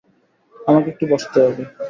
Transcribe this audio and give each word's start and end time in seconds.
আমাকে 0.55 0.87
একটু 0.93 1.05
বসতে 1.11 1.37
হবে। 1.45 1.63